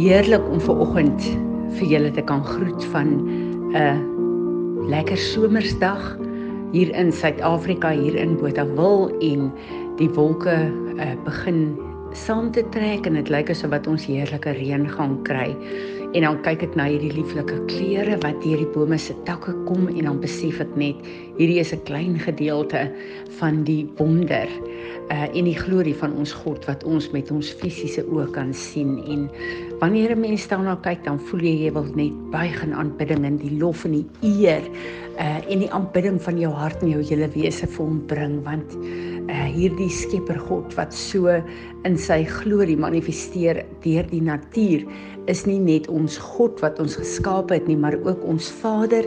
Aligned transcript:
Heerlik 0.00 0.46
om 0.48 0.60
ver 0.64 0.78
oggend 0.80 1.24
vir 1.76 1.90
julle 1.90 2.10
te 2.16 2.22
kan 2.24 2.40
groet 2.44 2.84
van 2.88 3.10
'n 3.76 4.86
lekker 4.88 5.18
somersdag 5.20 6.16
hier 6.72 6.88
in 6.96 7.12
Suid-Afrika 7.12 7.90
hier 7.90 8.16
in 8.16 8.38
Botawil 8.40 9.12
en 9.20 9.52
die 9.98 10.08
wolke 10.16 10.56
uh, 10.96 11.12
begin 11.24 11.76
saam 12.16 12.48
te 12.50 12.64
trek 12.72 13.04
en 13.06 13.18
dit 13.20 13.28
lyk 13.28 13.52
asof 13.52 13.74
wat 13.76 13.86
ons 13.86 14.06
heerlike 14.08 14.56
reën 14.56 14.88
gaan 14.88 15.18
kry. 15.28 15.52
En 16.16 16.24
dan 16.24 16.40
kyk 16.48 16.64
ek 16.70 16.80
na 16.80 16.88
hierdie 16.88 17.12
lieflike 17.12 17.60
kleure 17.68 18.16
wat 18.24 18.40
deur 18.40 18.56
die 18.56 18.72
bome 18.72 18.96
se 18.98 19.14
takke 19.28 19.52
kom 19.68 19.84
en 19.92 20.04
dan 20.08 20.24
besef 20.24 20.64
ek 20.64 20.72
net 20.80 20.96
hierdie 21.36 21.60
is 21.60 21.74
'n 21.76 21.84
klein 21.84 22.16
gedeelte 22.16 22.88
van 23.36 23.64
die 23.68 23.84
wonder 24.00 24.48
uh 25.10 25.26
en 25.34 25.46
die 25.48 25.58
glorie 25.58 25.94
van 25.98 26.12
ons 26.18 26.32
God 26.44 26.64
wat 26.68 26.84
ons 26.86 27.08
met 27.14 27.30
ons 27.34 27.50
fisiese 27.60 28.04
oë 28.06 28.28
kan 28.34 28.52
sien. 28.54 28.98
En 29.10 29.26
wanneer 29.80 30.14
'n 30.14 30.20
mens 30.20 30.46
daarna 30.48 30.76
kyk 30.76 31.04
dan 31.04 31.18
voel 31.18 31.40
jy 31.40 31.54
jy 31.64 31.72
wil 31.72 31.86
net 31.94 32.14
buig 32.30 32.62
in 32.62 32.74
aanbidding 32.74 33.24
en 33.24 33.36
die 33.36 33.58
lof 33.58 33.84
en 33.84 33.92
die 33.92 34.06
eer 34.22 34.62
uh 35.18 35.40
en 35.50 35.58
die 35.58 35.72
aanbidding 35.72 36.22
van 36.22 36.38
jou 36.38 36.52
hart 36.52 36.82
en 36.82 36.90
jou 36.90 37.02
hele 37.02 37.28
wese 37.34 37.66
vir 37.66 37.86
hom 37.86 38.06
bring. 38.06 38.42
Want 38.44 38.76
uh 39.28 39.48
hierdie 39.50 39.90
Skepper 39.90 40.38
God 40.38 40.74
wat 40.74 40.94
so 40.94 41.42
in 41.84 41.98
sy 41.98 42.24
glorie 42.24 42.76
manifesteer 42.76 43.64
deur 43.82 44.06
die 44.10 44.22
natuur 44.22 44.86
is 45.26 45.46
nie 45.46 45.58
net 45.58 45.88
ons 45.88 46.18
God 46.18 46.60
wat 46.60 46.78
ons 46.80 46.96
geskaap 46.96 47.50
het 47.50 47.66
nie 47.66 47.76
maar 47.76 47.98
ook 48.04 48.24
ons 48.24 48.50
Vader 48.50 49.04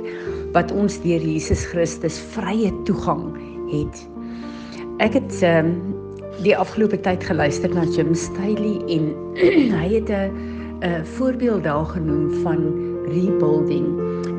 wat 0.53 0.71
ons 0.71 0.99
deur 1.01 1.21
Jesus 1.21 1.65
Christus 1.65 2.19
vrye 2.35 2.71
toegang 2.83 3.33
het. 3.71 4.07
Ek 4.99 5.13
het 5.17 5.41
um, 5.41 5.92
die 6.41 6.55
afgelope 6.57 6.97
tyd 7.05 7.23
geluister 7.23 7.69
na 7.73 7.83
Jim 7.85 8.13
Staley 8.17 8.79
en 8.89 9.11
hy 9.79 9.87
het 9.93 10.09
'n 10.09 10.31
'n 10.81 11.05
voorbeeld 11.05 11.63
daar 11.63 11.85
genoem 11.85 12.31
van 12.43 12.59
rebuilding. 13.07 13.85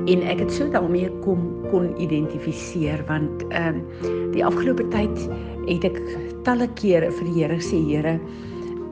En 0.06 0.22
ek 0.22 0.38
het 0.38 0.52
so 0.52 0.68
daarmee 0.68 1.10
kom 1.22 1.54
kon 1.70 2.00
identifiseer 2.00 3.04
want 3.06 3.46
ehm 3.48 3.80
um, 4.02 4.32
die 4.32 4.44
afgelope 4.44 4.88
tyd 4.88 5.28
het 5.66 5.84
ek 5.84 6.00
talle 6.42 6.68
kere 6.74 7.10
vir 7.10 7.24
die 7.24 7.42
Here 7.42 7.60
sê 7.60 7.78
Here 7.88 8.20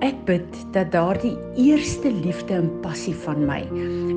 Ek 0.02 0.16
bid 0.26 0.56
dat 0.74 0.88
daardie 0.90 1.36
eerste 1.62 2.10
liefde 2.10 2.56
en 2.56 2.66
passie 2.82 3.14
van 3.22 3.44
my 3.46 3.60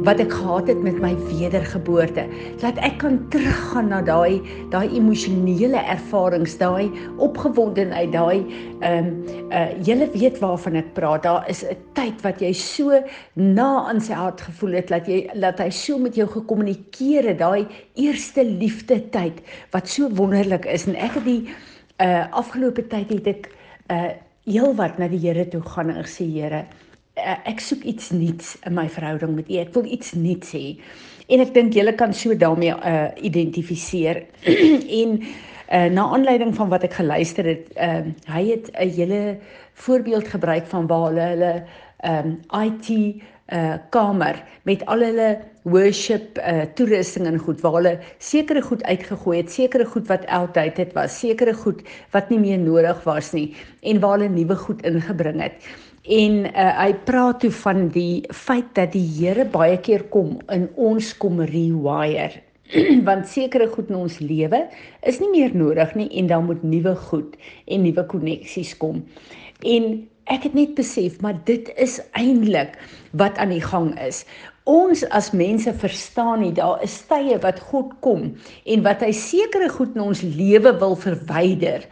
wat 0.08 0.17
ek 0.23 0.31
gehad 0.33 0.72
het 0.72 0.80
met 0.81 0.97
my 1.02 1.11
wedergeboorte, 1.28 2.23
dat 2.61 2.80
ek 2.86 2.97
kan 3.03 3.19
teruggaan 3.33 3.91
na 3.94 4.00
daai 4.06 4.41
daai 4.73 4.89
emosionele 4.97 5.83
ervarings, 5.94 6.58
daai 6.58 6.89
opgewondenheid, 7.22 8.09
daai 8.17 8.41
ehm 8.81 9.11
um, 9.11 9.13
uh 9.53 9.69
julle 9.86 10.09
weet 10.17 10.41
waarvan 10.41 10.81
ek 10.81 10.91
praat. 10.97 11.23
Daar 11.30 11.45
is 11.53 11.61
'n 11.61 11.78
tyd 11.94 12.17
wat 12.25 12.41
jy 12.41 12.53
so 12.53 13.02
na 13.38 13.86
aan 13.86 14.02
sy 14.02 14.13
hart 14.13 14.41
gevoel 14.41 14.81
het 14.81 14.89
dat 14.89 15.06
jy 15.06 15.30
dat 15.38 15.61
hy 15.61 15.69
so 15.69 16.02
met 16.02 16.16
jou 16.16 16.28
gekommunikeer 16.28 17.30
het, 17.30 17.39
daai 17.39 17.67
eerste 17.94 18.41
liefde 18.41 19.09
tyd 19.09 19.41
wat 19.72 19.88
so 19.88 20.09
wonderlik 20.09 20.66
is 20.66 20.88
en 20.88 20.95
ek 20.95 21.22
het 21.22 21.25
die 21.25 21.44
uh 22.02 22.25
afgelope 22.31 22.88
tyd 22.89 23.09
het 23.09 23.28
ek 23.28 23.50
uh 23.94 24.25
heel 24.46 24.76
wat 24.78 25.00
na 25.02 25.10
die 25.10 25.20
Here 25.22 25.48
toe 25.50 25.62
gaan 25.66 25.90
en 25.90 26.06
sê 26.10 26.26
Here, 26.30 26.66
eh, 27.16 27.38
ek 27.46 27.60
soek 27.60 27.84
iets 27.84 28.12
nuuts 28.12 28.56
in 28.66 28.76
my 28.78 28.88
verhouding 28.90 29.36
met 29.36 29.50
U. 29.50 29.58
Ek 29.62 29.74
wil 29.74 29.86
iets 29.86 30.14
nuuts 30.14 30.54
hê. 30.54 30.78
En 31.30 31.42
ek 31.42 31.54
dink 31.56 31.74
julle 31.74 31.96
kan 31.98 32.14
so 32.14 32.36
daarmee 32.36 32.74
uh 32.74 33.10
identifiseer. 33.26 34.26
en 35.02 35.18
uh 35.22 35.88
na 35.90 36.06
aanleiding 36.14 36.54
van 36.56 36.70
wat 36.70 36.84
ek 36.84 36.94
geluister 36.94 37.46
het, 37.46 37.72
ehm 37.74 38.14
uh, 38.14 38.34
hy 38.36 38.44
het 38.52 38.69
'n 38.74 38.90
hele 38.90 39.38
voorbeeld 39.74 40.28
gebruik 40.28 40.68
van 40.68 40.88
waar 40.88 41.09
hulle 41.09 41.28
hulle 41.34 41.53
ehm 42.03 42.38
um, 42.53 42.64
IT 42.64 42.90
uh 43.53 43.78
kamer 43.90 44.44
met 44.64 44.86
al 44.86 45.00
hulle 45.00 45.40
worship 45.66 46.38
uh 46.38 46.68
toerusting 46.78 47.26
en 47.26 47.40
goed 47.42 47.62
waar 47.66 47.80
hulle 47.80 47.94
sekere 48.22 48.62
goed 48.62 48.84
uitgegooi 48.86 49.40
het, 49.40 49.50
sekere 49.52 49.86
goed 49.90 50.08
wat 50.12 50.28
outdated 50.30 50.94
was, 50.94 51.18
sekere 51.20 51.56
goed 51.58 51.81
wat 52.14 52.30
nie 52.30 52.40
meer 52.40 52.62
nodig 52.62 53.02
was 53.08 53.34
nie 53.34 53.50
en 53.81 54.00
waar 54.04 54.20
hulle 54.20 54.30
nuwe 54.30 54.58
goed 54.62 54.86
ingebring 54.86 55.42
het. 55.42 55.58
En 56.06 56.46
uh 56.46 56.72
hy 56.84 56.92
praat 57.09 57.42
toe 57.42 57.52
van 57.64 57.88
die 57.90 58.22
feit 58.30 58.70
dat 58.78 58.94
die 58.94 59.06
Here 59.18 59.48
baie 59.50 59.80
keer 59.81 60.06
kom 60.14 60.38
in 60.54 60.70
ons 60.75 61.16
kom 61.18 61.42
rewire 61.42 62.44
want 63.09 63.28
sekere 63.30 63.68
goed 63.74 63.90
in 63.90 64.02
ons 64.06 64.20
lewe 64.22 64.66
is 65.06 65.20
nie 65.22 65.31
meer 65.34 65.54
nodig 65.58 65.96
nie 65.98 66.09
en 66.22 66.30
dan 66.30 66.46
moet 66.46 66.64
nuwe 66.66 66.94
goed 67.09 67.38
en 67.66 67.86
nuwe 67.86 68.06
koneksies 68.09 68.78
kom. 68.78 69.02
En 69.66 70.06
ek 70.30 70.46
het 70.50 70.58
net 70.58 70.78
besef 70.78 71.22
maar 71.25 71.38
dit 71.50 71.70
is 71.81 72.00
eintlik 72.18 72.78
wat 73.18 73.38
aan 73.42 73.54
die 73.54 73.64
gang 73.66 73.94
is. 74.02 74.25
Ons 74.66 75.03
as 75.14 75.30
mense 75.31 75.70
verstaan 75.78 76.40
nie 76.42 76.53
daar 76.58 76.81
is 76.81 76.98
tye 77.06 77.38
wat 77.44 77.59
God 77.70 77.94
kom 78.02 78.31
en 78.66 78.86
wat 78.88 79.03
hy 79.06 79.12
sekere 79.14 79.70
goed 79.70 79.94
in 79.94 80.08
ons 80.08 80.24
lewe 80.26 80.74
wil 80.81 80.98
verwyder. 80.98 81.86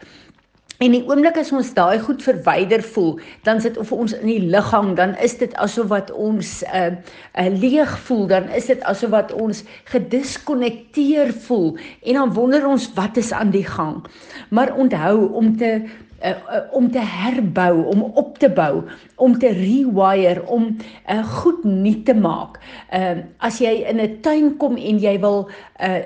En 0.81 0.91
die 0.91 1.03
oomblik 1.05 1.37
as 1.37 1.51
ons 1.53 1.69
daai 1.77 1.99
goed 2.01 2.23
verwyder 2.25 2.81
voel, 2.95 3.13
dan 3.45 3.61
sit 3.61 3.77
of 3.79 3.91
ons 3.95 4.15
in 4.17 4.25
die 4.27 4.49
liggaam, 4.51 4.95
dan 4.97 5.13
is 5.21 5.37
dit 5.39 5.53
asof 5.61 5.91
wat 5.93 6.09
ons 6.11 6.63
'n 6.65 6.97
uh, 6.97 7.45
uh, 7.45 7.51
leeg 7.61 7.93
voel, 8.07 8.25
dan 8.27 8.49
is 8.49 8.65
dit 8.67 8.81
asof 8.89 9.13
wat 9.13 9.31
ons 9.31 9.63
gediskonnekteer 9.93 11.31
voel 11.45 11.77
en 12.01 12.13
dan 12.13 12.33
wonder 12.33 12.67
ons 12.67 12.89
wat 12.97 13.17
is 13.17 13.31
aan 13.31 13.53
die 13.53 13.65
gang. 13.65 14.01
Maar 14.49 14.75
onthou 14.75 15.29
om 15.31 15.57
te 15.57 15.85
uh, 16.23 16.63
om 16.71 16.89
te 16.91 16.99
herbou, 16.99 17.83
om 17.91 18.03
op 18.03 18.37
te 18.37 18.49
bou, 18.49 18.83
om 19.15 19.35
te 19.39 19.51
rewire, 19.53 20.45
om 20.47 20.69
uh, 21.11 21.23
goed 21.43 21.63
nuut 21.63 22.05
te 22.05 22.15
maak. 22.15 22.59
Ehm 22.89 23.17
uh, 23.17 23.25
as 23.43 23.59
jy 23.59 23.73
in 23.89 23.99
'n 24.01 24.21
tuin 24.21 24.57
kom 24.57 24.77
en 24.77 24.99
jy 24.99 25.19
wil 25.19 25.49
uh, 25.79 25.99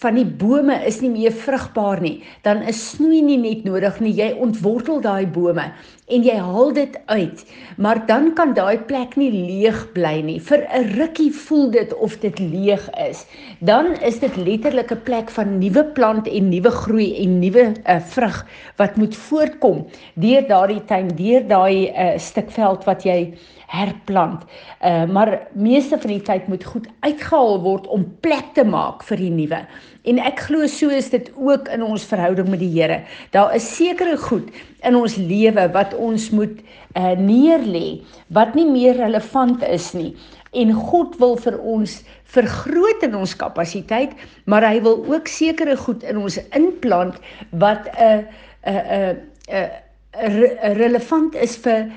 van 0.00 0.14
die 0.14 0.26
bome 0.26 0.76
is 0.86 1.00
nie 1.00 1.10
meer 1.10 1.32
vrugbaar 1.32 2.00
nie, 2.00 2.22
dan 2.42 2.62
is 2.62 2.90
snoei 2.90 3.22
nie 3.22 3.38
net 3.38 3.64
nodig 3.64 4.00
nie. 4.00 4.14
Jy 4.14 4.32
ontwortel 4.38 5.00
daai 5.00 5.26
bome 5.26 5.72
en 6.12 6.24
jy 6.26 6.34
haal 6.36 6.72
dit 6.76 6.96
uit. 7.06 7.44
Maar 7.80 8.02
dan 8.06 8.32
kan 8.36 8.52
daai 8.56 8.78
plek 8.88 9.16
nie 9.16 9.30
leeg 9.32 9.78
bly 9.94 10.20
nie. 10.20 10.40
Vir 10.40 10.66
'n 10.68 10.92
rukkie 10.98 11.32
voel 11.32 11.70
dit 11.70 11.94
of 11.94 12.18
dit 12.20 12.38
leeg 12.38 12.90
is. 13.08 13.24
Dan 13.60 13.96
is 14.02 14.18
dit 14.18 14.36
letterlik 14.36 14.92
'n 14.92 15.02
plek 15.04 15.30
van 15.30 15.58
nuwe 15.58 15.84
plant 15.84 16.28
en 16.28 16.48
nuwe 16.48 16.70
groei 16.70 17.16
en 17.24 17.38
nuwe 17.38 17.72
uh, 17.88 18.00
vrug 18.00 18.46
wat 18.76 18.96
moet 18.96 19.16
voortkom 19.16 19.86
deur 20.14 20.48
daardie 20.48 20.84
tuin, 20.84 21.08
deur 21.08 21.48
daai 21.48 21.88
uh, 21.88 22.18
stuk 22.18 22.50
veld 22.50 22.84
wat 22.84 23.02
jy 23.04 23.34
herplant. 23.74 24.44
Uh 24.80 25.04
maar 25.10 25.32
meeste 25.52 25.98
van 25.98 26.12
die 26.14 26.22
tyd 26.22 26.46
moet 26.48 26.64
goed 26.64 26.86
uitgehaal 27.06 27.60
word 27.64 27.88
om 27.92 28.06
plek 28.24 28.54
te 28.58 28.64
maak 28.64 29.04
vir 29.08 29.20
die 29.20 29.32
nuwe. 29.34 29.60
En 30.04 30.20
ek 30.20 30.46
glo 30.48 30.68
so 30.70 30.92
is 30.92 31.10
dit 31.12 31.30
ook 31.36 31.68
in 31.72 31.82
ons 31.84 32.04
verhouding 32.04 32.48
met 32.52 32.60
die 32.60 32.72
Here. 32.74 33.02
Daar 33.36 33.54
is 33.56 33.66
sekere 33.76 34.16
goed 34.20 34.50
in 34.84 34.96
ons 34.98 35.16
lewe 35.16 35.68
wat 35.76 35.94
ons 35.94 36.30
moet 36.30 36.60
uh 36.96 37.14
neerlê 37.18 38.00
wat 38.36 38.54
nie 38.54 38.68
meer 38.70 38.98
relevant 39.00 39.64
is 39.68 39.92
nie. 39.96 40.12
En 40.54 40.70
God 40.72 41.16
wil 41.18 41.34
vir 41.42 41.56
ons 41.58 42.00
vergroot 42.34 43.02
in 43.06 43.14
ons 43.18 43.34
kapasiteit, 43.38 44.14
maar 44.46 44.66
hy 44.66 44.78
wil 44.84 45.00
ook 45.10 45.30
sekere 45.30 45.76
goed 45.78 46.04
in 46.06 46.20
ons 46.22 46.38
inplant 46.54 47.18
wat 47.50 47.88
'n 47.98 48.26
'n 48.66 49.16
'n 49.50 49.70
'n 50.14 50.74
relevant 50.78 51.34
is 51.34 51.56
vir 51.56 51.90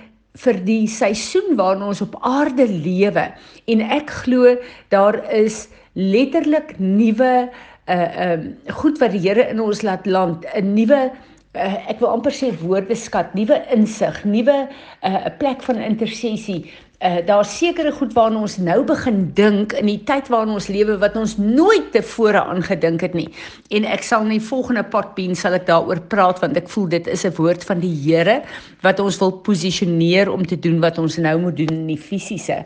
vir 0.43 0.59
die 0.67 0.85
seisoen 0.87 1.55
waarin 1.59 1.87
ons 1.89 2.01
op 2.05 2.17
aarde 2.21 2.67
lewe. 2.67 3.27
En 3.67 3.81
ek 3.81 4.11
glo 4.23 4.55
daar 4.93 5.19
is 5.33 5.67
letterlik 5.93 6.77
nuwe 6.79 7.49
uh 7.87 8.31
um 8.33 8.49
goed 8.81 8.99
wat 8.99 9.13
die 9.15 9.23
Here 9.23 9.47
in 9.47 9.61
ons 9.63 9.81
laat 9.81 10.05
land. 10.05 10.45
'n 10.53 10.73
nuwe 10.75 11.11
uh, 11.57 11.77
ek 11.89 12.01
wil 12.01 12.11
amper 12.11 12.35
sê 12.35 12.51
woordeskat 12.61 13.33
nuwe 13.37 13.57
insig 13.73 14.19
nuwe 14.25 14.57
'n 14.67 14.69
uh, 15.09 15.31
plek 15.39 15.63
van 15.63 15.81
intersessie 15.81 16.71
Uh, 16.97 17.19
daar 17.25 17.45
sekere 17.45 17.91
goed 17.93 18.13
waarna 18.17 18.39
ons 18.41 18.55
nou 18.57 18.79
begin 18.89 19.19
dink 19.37 19.75
in 19.77 19.85
die 19.85 19.99
tyd 20.09 20.31
waarin 20.33 20.55
ons 20.55 20.65
lewe 20.65 20.95
wat 20.97 21.13
ons 21.13 21.35
nooit 21.37 21.91
tevore 21.93 22.41
aangedink 22.41 23.03
het 23.05 23.13
nie. 23.13 23.27
En 23.69 23.85
ek 23.85 24.01
sal 24.01 24.25
in 24.25 24.33
die 24.33 24.41
volgende 24.41 24.81
pot 24.81 25.11
bean 25.13 25.37
sal 25.37 25.53
ek 25.53 25.67
daaroor 25.67 26.01
praat 26.09 26.41
want 26.41 26.57
ek 26.57 26.71
voel 26.73 26.87
dit 26.95 27.11
is 27.13 27.25
'n 27.29 27.35
woord 27.37 27.61
van 27.69 27.85
die 27.85 27.93
Here 27.93 28.41
wat 28.81 28.99
ons 28.99 29.19
wil 29.21 29.29
posisioneer 29.45 30.31
om 30.31 30.41
te 30.41 30.57
doen 30.57 30.81
wat 30.81 30.97
ons 30.97 31.19
nou 31.21 31.37
moet 31.39 31.57
doen 31.57 31.69
in 31.69 31.87
die 31.93 32.01
fisiese. 32.01 32.65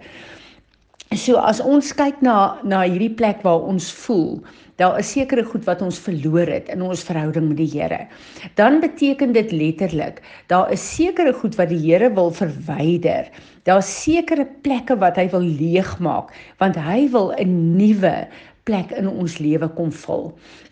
So 1.12 1.36
as 1.36 1.60
ons 1.60 1.92
kyk 1.92 2.22
na 2.22 2.56
na 2.64 2.88
hierdie 2.88 3.12
plek 3.12 3.44
waar 3.44 3.60
ons 3.60 3.92
voel, 3.92 4.40
daar 4.82 4.98
is 4.98 5.12
sekere 5.14 5.44
goed 5.46 5.68
wat 5.70 5.82
ons 5.86 6.00
verloor 6.02 6.50
het 6.50 6.70
in 6.74 6.82
ons 6.82 7.04
verhouding 7.06 7.52
met 7.52 7.60
die 7.62 7.70
Here. 7.70 8.02
Dan 8.58 8.80
beteken 8.82 9.36
dit 9.38 9.54
letterlik, 9.54 10.22
daar 10.50 10.72
is 10.74 10.82
sekere 10.96 11.34
goed 11.38 11.58
wat 11.60 11.70
die 11.70 11.82
Here 11.84 12.10
wil 12.18 12.32
verwyder. 12.34 13.30
Daar's 13.70 13.92
sekere 13.94 14.48
plekke 14.66 14.98
wat 14.98 15.20
hy 15.22 15.28
wil 15.30 15.46
leegmaak 15.46 16.34
want 16.58 16.80
hy 16.82 17.06
wil 17.14 17.30
'n 17.38 17.78
nuwe 17.78 18.26
plek 18.64 18.92
in 18.98 19.08
ons 19.10 19.40
lewe 19.42 19.70
kom 19.78 19.92
vul. 19.92 20.32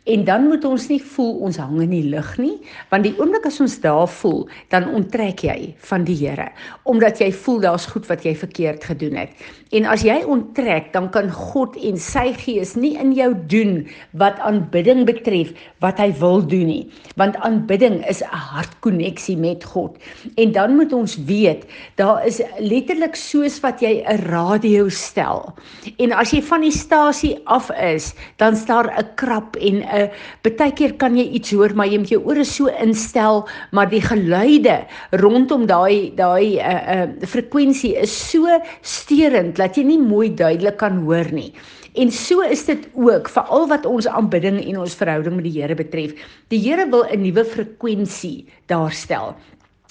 En 0.09 0.23
dan 0.25 0.47
moet 0.49 0.63
ons 0.65 0.87
nie 0.89 0.99
voel 1.13 1.35
ons 1.45 1.57
hang 1.61 1.75
in 1.83 1.91
die 1.93 2.05
lug 2.09 2.29
nie, 2.41 2.55
want 2.89 3.05
die 3.05 3.13
oomblik 3.19 3.45
as 3.45 3.59
ons 3.61 3.75
daar 3.83 4.07
voel, 4.09 4.47
dan 4.73 4.87
onttrek 4.97 5.43
jy 5.45 5.57
van 5.89 6.05
die 6.07 6.17
Here, 6.19 6.47
omdat 6.89 7.21
jy 7.21 7.29
voel 7.43 7.59
daar's 7.63 7.85
goed 7.89 8.07
wat 8.09 8.25
jy 8.25 8.33
verkeerd 8.37 8.83
gedoen 8.89 9.19
het. 9.21 9.35
En 9.75 9.85
as 9.85 10.01
jy 10.03 10.17
onttrek, 10.25 10.89
dan 10.95 11.11
kan 11.13 11.29
God 11.29 11.77
en 11.77 11.99
sy 12.01 12.31
Gees 12.39 12.73
nie 12.79 12.95
in 12.97 13.11
jou 13.13 13.29
doen 13.51 13.83
wat 14.17 14.39
aanbidding 14.41 15.03
betref 15.05 15.53
wat 15.83 16.01
hy 16.01 16.09
wil 16.21 16.41
doen 16.41 16.65
nie, 16.71 16.85
want 17.21 17.37
aanbidding 17.45 18.01
is 18.09 18.23
'n 18.23 18.33
hartkonneksie 18.33 19.37
met 19.37 19.63
God. 19.63 19.97
En 20.37 20.51
dan 20.51 20.75
moet 20.75 20.93
ons 20.93 21.17
weet, 21.29 21.65
daar 21.95 22.25
is 22.25 22.41
letterlik 22.59 23.15
soos 23.15 23.59
wat 23.61 23.81
jy 23.81 24.01
'n 24.01 24.25
radio 24.29 24.89
stel. 24.89 25.53
En 25.97 26.11
as 26.11 26.31
jy 26.31 26.41
van 26.41 26.61
die 26.61 26.71
stasie 26.71 27.37
af 27.45 27.69
is, 27.81 28.13
dan 28.37 28.55
staar 28.55 28.91
'n 28.97 29.15
krap 29.15 29.55
en 29.55 29.83
'n 29.83 30.09
baie 30.43 30.73
keer 30.73 30.93
kan 30.93 31.17
jy 31.17 31.27
iets 31.37 31.51
hoor 31.51 31.75
maar 31.75 31.87
jy 31.87 31.97
moet 31.97 32.09
jou 32.09 32.23
ore 32.25 32.43
so 32.43 32.67
instel 32.67 33.47
maar 33.71 33.89
die 33.89 34.01
geluide 34.01 34.85
rondom 35.11 35.65
daai 35.65 36.11
daai 36.15 36.55
'n 36.55 36.59
uh, 36.59 36.65
eh, 36.65 37.05
'n 37.05 37.09
uh, 37.09 37.23
eh, 37.23 37.27
frekwensie 37.27 37.95
is 37.95 38.31
so 38.31 38.45
steurend 38.81 39.55
dat 39.55 39.75
jy 39.75 39.83
nie 39.83 39.99
mooi 39.99 40.33
duidelik 40.33 40.77
kan 40.77 41.03
hoor 41.03 41.31
nie. 41.31 41.53
En 41.95 42.11
so 42.11 42.41
is 42.41 42.65
dit 42.65 42.87
ook 42.93 43.29
vir 43.29 43.43
al 43.43 43.67
wat 43.67 43.85
ons 43.85 44.07
aanbidding 44.07 44.59
en 44.61 44.79
ons 44.79 44.95
verhouding 44.95 45.35
met 45.35 45.43
die 45.43 45.61
Here 45.61 45.75
betref. 45.75 46.13
Die 46.47 46.59
Here 46.59 46.85
wil 46.89 47.03
'n 47.03 47.21
nuwe 47.21 47.45
frekwensie 47.45 48.45
daarstel 48.67 49.35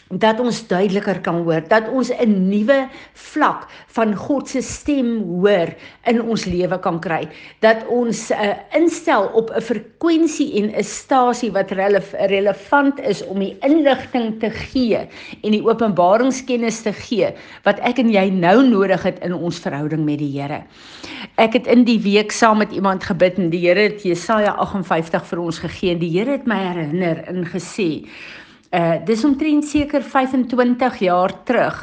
dat 0.08 0.40
ons 0.40 0.62
duideliker 0.68 1.20
kan 1.20 1.42
hoor 1.44 1.60
dat 1.68 1.88
ons 1.92 2.10
'n 2.10 2.48
nuwe 2.48 2.88
vlak 3.12 3.68
van 3.92 4.14
God 4.16 4.48
se 4.48 4.62
stem 4.62 5.22
hoor 5.22 5.68
in 6.06 6.22
ons 6.22 6.44
lewe 6.44 6.78
kan 6.80 7.00
kry 7.00 7.28
dat 7.60 7.84
ons 7.88 8.30
uh, 8.30 8.56
instel 8.72 9.28
op 9.34 9.50
'n 9.50 9.60
frekwensie 9.60 10.54
en 10.56 10.72
'n 10.72 10.84
stasie 10.84 11.52
wat 11.52 11.70
relef 11.70 12.12
relevant 12.12 13.00
is 13.00 13.26
om 13.26 13.38
die 13.38 13.56
inligting 13.60 14.40
te 14.40 14.50
gee 14.50 15.08
en 15.42 15.50
die 15.52 15.64
openbaringskennis 15.64 16.82
te 16.82 16.92
gee 16.92 17.28
wat 17.64 17.78
ek 17.80 17.98
en 17.98 18.10
jy 18.10 18.30
nou 18.30 18.66
nodig 18.68 19.02
het 19.02 19.18
in 19.20 19.34
ons 19.34 19.58
verhouding 19.58 20.04
met 20.04 20.18
die 20.18 20.28
Here. 20.38 20.62
Ek 21.36 21.52
het 21.52 21.66
in 21.66 21.84
die 21.84 22.00
week 22.00 22.32
saam 22.32 22.58
met 22.58 22.72
iemand 22.72 23.04
gebid 23.04 23.38
en 23.38 23.50
die 23.50 23.66
Here 23.66 23.80
het 23.80 24.02
Jesaja 24.02 24.56
58 24.56 25.26
vir 25.26 25.38
ons 25.38 25.58
gegee 25.58 25.90
en 25.92 25.98
die 25.98 26.10
Here 26.18 26.30
het 26.30 26.46
my 26.46 26.56
herinner 26.56 27.24
en 27.28 27.44
gesê 27.44 28.06
Uh 28.68 28.98
dis 29.08 29.24
omtrent 29.24 29.64
seker 29.64 30.02
25 30.04 30.98
jaar 31.00 31.32
terug 31.48 31.76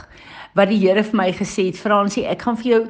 wat 0.53 0.69
die 0.69 0.77
Here 0.77 1.01
vir 1.03 1.17
my 1.17 1.31
gesê 1.33 1.71
het 1.71 1.79
Fransie 1.81 2.27
ek 2.29 2.45
gaan 2.45 2.59
vir 2.61 2.69
jou 2.71 2.81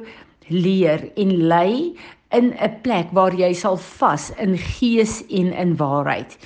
leer 0.52 1.06
en 1.16 1.32
lei 1.48 1.96
in 2.36 2.52
'n 2.52 2.80
plek 2.82 3.08
waar 3.16 3.32
jy 3.32 3.54
sal 3.54 3.76
vas 3.76 4.30
in 4.36 4.58
gees 4.58 5.22
en 5.30 5.52
in 5.52 5.76
waarheid. 5.76 6.36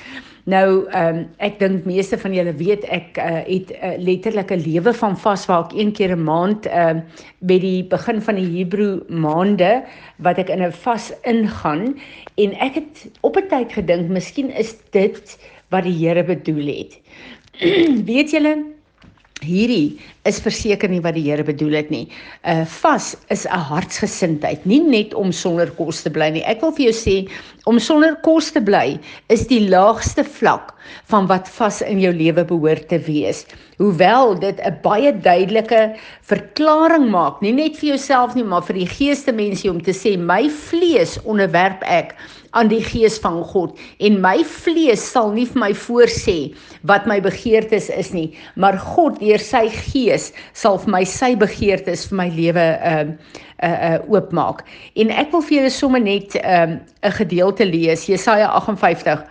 Nou 0.46 0.86
ehm 0.88 1.16
um, 1.16 1.26
ek 1.38 1.58
dink 1.58 1.84
meeste 1.84 2.18
van 2.18 2.34
julle 2.34 2.54
weet 2.54 2.84
ek 2.88 3.18
uh, 3.18 3.42
het 3.44 3.74
uh, 3.82 3.98
letterlik 3.98 4.50
'n 4.50 4.62
lewe 4.62 4.92
van 4.94 5.16
vas 5.16 5.46
waar 5.46 5.64
ek 5.64 5.74
een 5.74 5.92
keer 5.92 6.14
'n 6.16 6.24
maand 6.24 6.66
ehm 6.66 6.96
uh, 6.96 7.02
by 7.40 7.58
die 7.58 7.82
begin 7.84 8.22
van 8.22 8.34
die 8.34 8.46
Hebreë 8.46 9.10
maande 9.10 9.82
wat 10.18 10.38
ek 10.38 10.48
in 10.48 10.62
'n 10.62 10.72
vas 10.72 11.12
ingaan 11.24 11.98
en 12.36 12.54
ek 12.54 12.74
het 12.74 13.10
op 13.20 13.36
'n 13.36 13.48
tyd 13.48 13.72
gedink 13.72 14.08
miskien 14.08 14.50
is 14.50 14.76
dit 14.90 15.38
wat 15.70 15.84
die 15.84 15.98
Here 15.98 16.24
bedoel 16.24 16.66
het. 16.66 16.98
weet 18.10 18.32
julle 18.32 18.54
hierdie 19.44 19.98
is 20.28 20.40
verseker 20.44 20.90
nie 20.92 21.00
wat 21.04 21.16
die 21.16 21.24
Here 21.24 21.44
bedoel 21.44 21.78
het 21.78 21.90
nie. 21.92 22.06
'n 22.44 22.62
uh, 22.62 22.66
Vas 22.80 23.16
is 23.30 23.46
'n 23.46 23.64
hartsgesindheid, 23.70 24.66
nie 24.66 24.80
net 24.80 25.14
om 25.14 25.32
sonder 25.32 25.70
kos 25.70 26.02
te 26.02 26.10
bly 26.10 26.30
nie. 26.30 26.44
Ek 26.44 26.60
wil 26.60 26.72
vir 26.76 26.90
jou 26.90 26.96
sê 26.96 27.16
om 27.64 27.78
sonder 27.78 28.16
kos 28.24 28.50
te 28.54 28.62
bly 28.64 28.98
is 29.28 29.46
die 29.50 29.62
laagste 29.68 30.24
vlak 30.24 30.74
van 31.10 31.28
wat 31.30 31.48
vas 31.58 31.80
in 31.84 32.00
jou 32.00 32.12
lewe 32.14 32.44
behoort 32.44 32.88
te 32.88 32.98
wees. 33.06 33.44
Hoewel 33.78 34.38
dit 34.40 34.60
'n 34.60 34.78
baie 34.82 35.12
duidelike 35.12 35.96
verklaring 36.22 37.10
maak, 37.10 37.40
nie 37.42 37.52
net 37.52 37.76
vir 37.76 37.96
jouself 37.96 38.34
nie, 38.34 38.44
maar 38.44 38.62
vir 38.62 38.76
die 38.76 38.90
geeste 38.98 39.32
mense 39.32 39.70
om 39.70 39.80
te 39.80 39.92
sê 39.92 40.18
my 40.18 40.48
vlees 40.48 41.18
onderwerp 41.24 41.82
ek 41.84 42.14
aan 42.50 42.70
die 42.70 42.82
gees 42.82 43.18
van 43.22 43.42
God 43.46 43.78
en 44.02 44.18
my 44.22 44.40
vlees 44.46 45.02
sal 45.12 45.30
nie 45.34 45.46
vir 45.46 45.60
my 45.62 45.70
voorsê 45.86 46.36
wat 46.90 47.06
my 47.10 47.20
begeertes 47.22 47.90
is 47.94 48.10
nie 48.14 48.30
maar 48.56 48.78
God 48.78 49.20
deur 49.22 49.42
sy 49.42 49.68
gees 49.70 50.30
sal 50.52 50.80
vir 50.82 50.94
my 50.96 51.04
sy 51.06 51.34
begeertes 51.38 52.08
vir 52.10 52.20
my 52.24 52.28
lewe 52.34 52.66
ehm 52.80 53.14
uh, 53.14 53.46
uh 53.62 53.92
uh 53.92 53.98
oopmaak. 54.08 54.64
En 54.94 55.10
ek 55.10 55.32
wil 55.32 55.42
vir 55.42 55.56
julle 55.56 55.70
sommer 55.70 56.00
net 56.00 56.34
ehm 56.40 56.70
um, 56.70 56.80
'n 57.02 57.12
gedeelte 57.12 57.66
lees. 57.66 58.06
Jesaja 58.06 58.48
58 58.60 59.24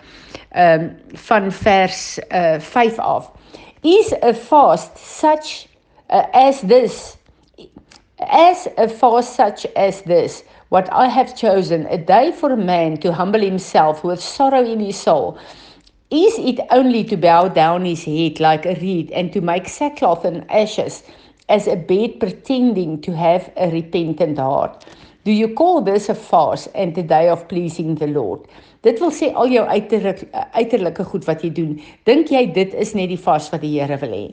ehm 0.51 0.81
um, 0.81 0.95
van 1.13 1.51
vers 1.51 2.19
uh 2.31 2.59
5 2.59 2.99
af. 2.99 3.31
Is 3.81 4.13
a 4.21 4.33
fast 4.33 4.97
such 4.97 5.67
uh, 6.09 6.23
as 6.33 6.61
this 6.61 7.17
as 8.19 8.67
a 8.77 8.87
fast 8.87 9.35
such 9.35 9.65
as 9.75 10.01
this 10.01 10.43
what 10.69 10.87
I 10.93 11.07
have 11.07 11.35
chosen, 11.35 11.87
a 11.87 11.97
day 11.97 12.31
for 12.31 12.51
a 12.51 12.57
man 12.57 12.97
to 12.97 13.11
humble 13.11 13.41
himself 13.41 14.03
with 14.03 14.21
sorrow 14.21 14.63
in 14.63 14.79
his 14.79 14.97
soul. 14.97 15.37
Is 16.11 16.37
it 16.37 16.59
only 16.71 17.03
to 17.05 17.17
bow 17.17 17.47
down 17.49 17.85
his 17.85 18.03
head 18.03 18.39
like 18.39 18.65
a 18.65 18.75
reed 18.75 19.11
and 19.11 19.31
to 19.33 19.41
make 19.41 19.67
sackcloth 19.67 20.25
and 20.25 20.49
ashes 20.51 21.03
as 21.49 21.67
a 21.67 21.75
bed 21.75 22.19
pretending 22.19 23.01
to 23.01 23.11
have 23.15 23.51
a 23.57 23.69
repentant 23.71 24.37
heart? 24.37 24.85
Do 25.25 25.31
you 25.31 25.49
call 25.53 25.81
this 25.81 26.07
a 26.09 26.15
fast 26.15 26.69
and 26.73 26.97
a 26.97 27.03
day 27.03 27.27
of 27.29 27.47
pleasing 27.49 27.95
the 27.95 28.07
Lord? 28.07 28.47
Dit 28.81 29.01
wil 29.03 29.11
sê 29.11 29.33
al 29.35 29.51
jou 29.51 29.65
uiterlike 29.67 30.29
uiterlike 30.55 31.03
goed 31.11 31.27
wat 31.27 31.43
jy 31.43 31.49
doen, 31.51 31.75
dink 32.07 32.31
jy 32.31 32.45
dit 32.55 32.71
is 32.79 32.95
net 32.95 33.11
die 33.11 33.19
vas 33.19 33.49
wat 33.51 33.65
die 33.65 33.73
Here 33.75 33.97
wil 33.99 34.15
hê? 34.15 34.23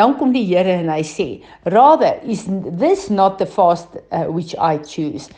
Dan 0.00 0.16
kom 0.16 0.32
die 0.32 0.46
Here 0.48 0.78
en 0.80 0.88
hy 0.88 1.02
sê, 1.04 1.28
"Rather 1.76 2.16
is 2.24 2.46
this 2.80 3.10
not 3.10 3.36
the 3.38 3.46
fast 3.46 4.00
uh, 4.10 4.24
which 4.32 4.54
I 4.56 4.78
choose?" 4.78 5.28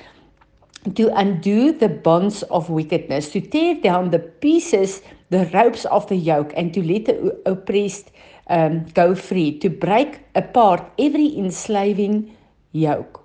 to 0.95 1.09
undo 1.17 1.73
the 1.73 1.89
bonds 1.89 2.43
of 2.45 2.69
wickedness, 2.69 3.31
to 3.31 3.41
tear 3.41 3.77
down 3.77 4.11
the 4.11 4.19
pieces, 4.19 5.03
the 5.31 5.47
ropes 5.55 5.85
of 5.87 6.09
the 6.09 6.17
yoke, 6.17 6.53
and 6.57 6.75
to 6.75 6.83
let 6.83 7.05
the 7.05 7.41
oppressed 7.47 8.11
um, 8.49 8.85
go 8.95 9.15
free, 9.15 9.59
to 9.59 9.71
break 9.71 10.21
apart 10.35 10.83
every 10.99 11.37
enslaving 11.39 12.31
yoke. 12.73 13.23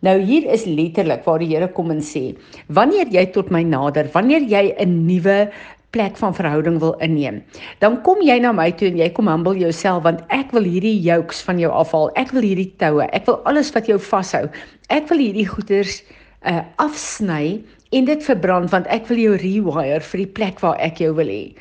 Nou 0.00 0.16
hier 0.24 0.46
is 0.48 0.64
letterlik 0.64 1.26
waar 1.26 1.42
die 1.42 1.50
Here 1.50 1.68
kom 1.76 1.90
en 1.92 2.00
sê, 2.00 2.30
wanneer 2.72 3.10
jy 3.12 3.26
tot 3.34 3.50
my 3.52 3.60
nader, 3.62 4.08
wanneer 4.14 4.46
jy 4.48 4.72
'n 4.80 5.06
nuwe 5.06 5.50
plek 5.92 6.16
van 6.16 6.34
verhouding 6.34 6.78
wil 6.80 6.94
inneem, 7.02 7.42
dan 7.80 8.00
kom 8.02 8.22
jy 8.22 8.38
na 8.38 8.52
my 8.52 8.70
toe 8.70 8.88
en 8.88 8.96
jy 8.96 9.10
kom 9.10 9.28
humble 9.28 9.58
jouself 9.58 10.04
want 10.04 10.22
ek 10.30 10.52
wil 10.52 10.62
hierdie 10.62 10.96
yokes 11.02 11.42
van 11.42 11.58
jou 11.58 11.70
afhaal. 11.70 12.10
Ek 12.16 12.30
wil 12.32 12.42
hierdie 12.42 12.72
toue, 12.78 13.04
ek 13.12 13.26
wil 13.26 13.42
alles 13.44 13.72
wat 13.74 13.86
jou 13.86 13.98
vashou. 13.98 14.48
Ek 14.88 15.08
wil 15.10 15.18
hierdie 15.18 15.48
goeders 15.48 16.02
uh 16.46 16.62
afsny 16.78 17.60
en 17.92 18.04
dit 18.04 18.22
verbrand 18.22 18.70
want 18.70 18.86
ek 18.88 19.08
wil 19.10 19.18
jou 19.18 19.36
rewire 19.36 20.00
vir 20.00 20.18
die 20.18 20.32
plek 20.38 20.60
waar 20.60 20.78
ek 20.80 21.02
jou 21.02 21.12
wil 21.12 21.28
hê. 21.28 21.52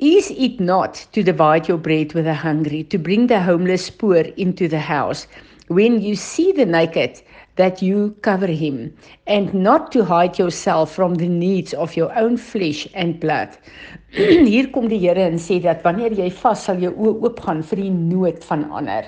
Is 0.00 0.32
it 0.32 0.58
not 0.58 1.06
to 1.12 1.22
divide 1.22 1.68
your 1.68 1.78
bread 1.78 2.14
with 2.14 2.24
the 2.24 2.34
hungry 2.34 2.82
to 2.84 2.98
bring 2.98 3.28
the 3.28 3.40
homeless 3.40 3.90
poor 3.90 4.26
into 4.36 4.66
the 4.66 4.80
house 4.80 5.28
when 5.68 6.02
you 6.02 6.16
see 6.16 6.50
the 6.50 6.66
naked 6.66 7.22
that 7.54 7.80
you 7.80 8.16
cover 8.20 8.48
him 8.48 8.92
and 9.28 9.54
not 9.54 9.92
to 9.92 10.04
hide 10.04 10.36
yourself 10.36 10.92
from 10.92 11.14
the 11.14 11.28
needs 11.28 11.72
of 11.74 11.96
your 11.96 12.12
own 12.18 12.36
flesh 12.36 12.88
and 12.94 13.20
blood. 13.20 13.56
Hier 14.10 14.66
kom 14.72 14.88
die 14.90 14.98
Here 14.98 15.22
en 15.22 15.38
sê 15.38 15.60
dat 15.62 15.84
wanneer 15.86 16.10
jy 16.18 16.26
vas 16.42 16.64
sal 16.66 16.82
jou 16.82 16.90
oë 16.90 17.14
oopgaan 17.28 17.62
vir 17.62 17.84
die 17.84 17.92
nood 17.94 18.42
van 18.50 18.64
ander. 18.74 19.06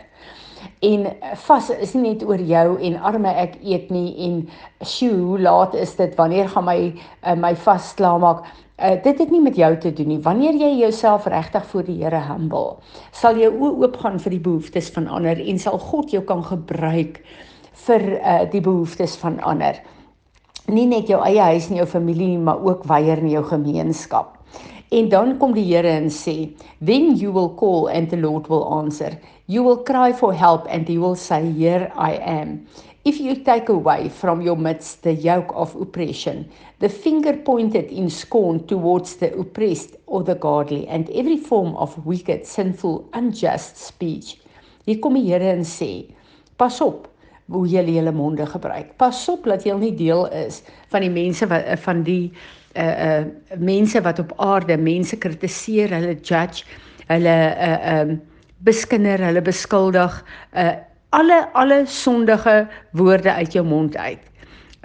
En 0.87 1.09
vas 1.49 1.71
is 1.71 1.97
nie 1.97 2.13
net 2.13 2.23
oor 2.23 2.39
jou 2.39 2.79
en 2.79 3.01
arme 3.11 3.35
ek 3.43 3.59
eet 3.59 3.91
nie 3.91 4.15
en 4.29 4.39
sjoe, 4.87 5.19
hoe 5.19 5.43
laat 5.43 5.75
is 5.75 5.97
dit? 5.99 6.15
Wanneer 6.15 6.47
gaan 6.55 6.67
my 6.71 6.79
uh, 6.87 7.35
my 7.35 7.57
vas 7.67 7.91
klaar 7.99 8.23
maak? 8.23 8.47
Uh, 8.77 8.93
dit 9.01 9.19
het 9.19 9.31
nie 9.33 9.41
met 9.41 9.57
jou 9.57 9.71
te 9.81 9.89
doen 9.97 10.11
nie. 10.13 10.19
Wanneer 10.21 10.53
jy 10.61 10.75
jouself 10.83 11.25
regtig 11.33 11.65
voor 11.71 11.85
die 11.87 11.97
Here 12.03 12.21
humble, 12.29 12.77
sal 13.17 13.39
jy 13.41 13.49
oop 13.49 13.97
gaan 14.03 14.19
vir 14.21 14.35
die 14.35 14.41
behoeftes 14.45 14.91
van 14.93 15.07
ander 15.09 15.41
en 15.41 15.61
sal 15.63 15.79
God 15.81 16.13
jou 16.13 16.21
kan 16.29 16.43
gebruik 16.45 17.23
vir 17.87 18.05
uh, 18.19 18.43
die 18.53 18.61
behoeftes 18.61 19.15
van 19.23 19.39
ander. 19.41 19.81
Nie 20.69 20.85
net 20.91 21.09
jou 21.09 21.23
eie 21.25 21.41
huis 21.55 21.71
en 21.71 21.81
jou 21.81 21.87
familie 21.89 22.35
nie, 22.35 22.43
maar 22.43 22.61
ook 22.61 22.85
weier 22.91 23.23
in 23.25 23.33
jou 23.33 23.45
gemeenskap. 23.49 24.35
En 24.93 25.09
dan 25.09 25.39
kom 25.41 25.57
die 25.57 25.65
Here 25.71 25.97
en 25.97 26.13
sê, 26.13 26.53
"Then 26.85 27.17
you 27.17 27.33
will 27.33 27.55
call 27.57 27.89
and 27.89 28.11
the 28.11 28.21
Lord 28.21 28.49
will 28.49 28.69
answer. 28.77 29.17
You 29.47 29.65
will 29.65 29.83
cry 29.89 30.13
for 30.13 30.35
help 30.35 30.69
and 30.69 30.87
he 30.89 30.99
will 30.99 31.17
say, 31.17 31.41
Here 31.41 31.91
I 31.97 32.21
am." 32.21 32.67
If 33.07 33.21
you 33.21 33.37
take 33.37 33.69
away 33.69 34.09
from 34.09 34.41
your 34.41 34.57
midst 34.57 35.05
the 35.05 35.13
yoke 35.13 35.53
of 35.55 35.77
oppression, 35.77 36.51
the 36.81 36.89
finger 36.89 37.35
pointed 37.35 37.87
in 37.93 38.11
scorn 38.11 38.67
towards 38.67 39.15
the 39.15 39.33
oppressed 39.39 39.95
or 40.09 40.25
the 40.25 40.35
godly, 40.35 40.89
and 40.89 41.09
every 41.11 41.37
form 41.37 41.77
of 41.77 42.05
wicked, 42.05 42.45
sinful, 42.45 43.09
unjust 43.13 43.77
speech. 43.77 44.41
Hier 44.87 44.99
kom 44.99 45.15
die 45.15 45.23
Here 45.23 45.53
en 45.53 45.63
sê: 45.63 46.11
Pas 46.59 46.81
op, 46.83 47.07
hoe 47.47 47.63
jy 47.71 47.85
julle 47.95 48.11
monde 48.11 48.43
gebruik. 48.43 48.97
Pas 48.99 49.23
op 49.31 49.47
dat 49.47 49.63
jy 49.63 49.79
nie 49.79 49.93
deel 49.95 50.27
is 50.35 50.65
van 50.91 51.07
die 51.07 51.13
mense 51.15 51.47
wat 51.47 51.79
van 51.87 52.03
die 52.03 52.33
uh 52.75 52.89
uh 53.07 53.61
mense 53.63 54.03
wat 54.03 54.19
op 54.25 54.35
aarde 54.43 54.75
mense 54.83 55.15
kritiseer, 55.15 55.95
hulle 55.95 56.19
judge, 56.19 56.67
hulle 57.07 57.39
uh 57.55 57.79
um 58.01 58.17
beskinder, 58.67 59.23
hulle 59.31 59.47
beskuldig, 59.47 60.19
uh 60.59 60.75
alle 61.11 61.49
alle 61.53 61.83
sondige 61.87 62.67
woorde 62.93 63.33
uit 63.33 63.53
jou 63.53 63.65
mond 63.67 63.97
uit. 63.97 64.23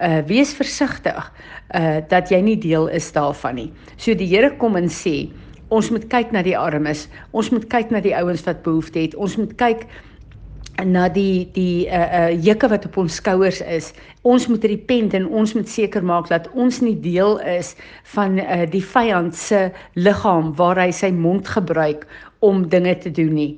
Uh 0.01 0.21
wees 0.25 0.53
versigtig 0.53 1.31
uh 1.75 1.97
dat 2.09 2.29
jy 2.29 2.41
nie 2.41 2.57
deel 2.57 2.87
is 2.87 3.11
daarvan 3.11 3.55
nie. 3.55 3.71
So 3.97 4.15
die 4.15 4.27
Here 4.27 4.55
kom 4.57 4.75
en 4.75 4.89
sê, 4.89 5.29
ons 5.69 5.89
moet 5.89 6.07
kyk 6.09 6.31
na 6.31 6.41
die 6.41 6.57
armes, 6.57 7.07
ons 7.31 7.49
moet 7.49 7.67
kyk 7.69 7.91
na 7.91 8.01
die 8.01 8.15
ouens 8.15 8.43
wat 8.43 8.63
behoefte 8.63 8.99
het, 8.99 9.15
ons 9.15 9.37
moet 9.37 9.53
kyk 9.57 9.85
na 10.85 11.07
die 11.09 11.49
die 11.53 11.87
uh 11.87 12.29
uh 12.29 12.43
jukke 12.43 12.69
wat 12.69 12.85
op 12.85 12.97
ons 12.97 13.15
skouers 13.15 13.61
is. 13.61 13.91
Ons 14.21 14.47
moet 14.47 14.63
repent 14.63 15.13
en 15.13 15.27
ons 15.27 15.53
moet 15.53 15.69
seker 15.69 16.03
maak 16.03 16.29
dat 16.29 16.49
ons 16.53 16.81
nie 16.81 16.95
deel 16.99 17.37
is 17.39 17.75
van 18.15 18.39
uh 18.39 18.65
die 18.71 18.83
vyand 18.83 19.35
se 19.35 19.69
liggaam 19.93 20.55
waar 20.55 20.79
hy 20.79 20.91
sy 20.91 21.11
mond 21.11 21.47
gebruik 21.47 22.07
om 22.39 22.67
dinge 22.69 22.97
te 22.97 23.11
doen 23.11 23.33
nie. 23.33 23.53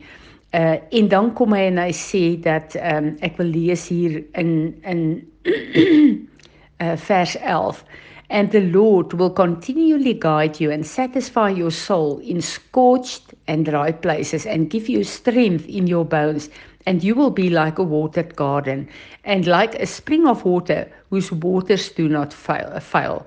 Uh 0.53 0.77
en 0.89 1.07
dan 1.09 1.33
kom 1.33 1.53
hy 1.53 1.67
en 1.71 1.77
hy 1.81 1.91
sê 1.97 2.23
dat 2.41 2.75
ehm 2.77 3.07
um, 3.07 3.13
ek 3.25 3.37
wil 3.41 3.49
lees 3.55 3.87
hier 3.89 4.19
in 4.37 4.73
in 4.85 4.99
uh 5.45 6.97
vers 7.09 7.35
11 7.41 7.83
and 8.29 8.51
the 8.51 8.61
Lord 8.61 9.13
will 9.13 9.29
continually 9.29 10.13
guide 10.13 10.59
you 10.59 10.71
and 10.71 10.85
satisfy 10.85 11.49
your 11.49 11.71
soul 11.71 12.19
in 12.19 12.41
scorched 12.41 13.33
and 13.47 13.65
dry 13.65 13.91
places 13.91 14.45
and 14.45 14.69
give 14.69 14.89
you 14.89 15.03
strength 15.03 15.67
in 15.67 15.87
your 15.87 16.05
bones 16.05 16.49
and 16.85 17.03
you 17.03 17.15
will 17.15 17.29
be 17.29 17.49
like 17.49 17.77
a 17.77 17.83
watered 17.83 18.35
garden 18.35 18.87
and 19.23 19.47
like 19.47 19.75
a 19.75 19.85
spring 19.85 20.27
of 20.27 20.45
water 20.45 20.89
whose 21.09 21.31
waters 21.31 21.89
do 21.89 22.07
not 22.09 22.33
fail. 22.33 22.79
fail. 22.79 23.25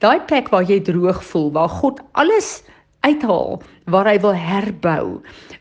Daai 0.00 0.20
plek 0.28 0.50
waar 0.52 0.66
jy 0.68 0.80
droog 0.84 1.22
voel, 1.24 1.50
waar 1.56 1.72
God 1.72 2.00
alles 2.20 2.62
uithaal, 3.06 3.62
waar 3.86 4.08
hy 4.10 4.16
wil 4.22 4.34
herbou. 4.34 5.18